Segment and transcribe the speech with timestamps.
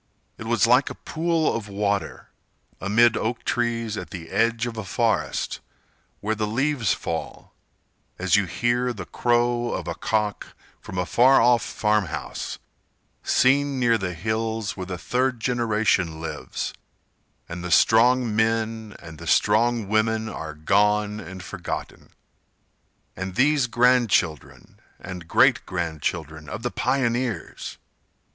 [0.39, 2.29] It was like a pool of water,
[2.79, 5.59] Amid oak trees at the edge of a forest,
[6.21, 7.53] Where the leaves fall,
[8.17, 12.57] As you hear the crow of a cock From a far off farm house,
[13.21, 16.73] seen near the hills Where the third generation lives,
[17.47, 22.09] and the strong men And the strong women are gone and forgotten.
[23.15, 27.77] And these grand children and great grand children Of the pioneers!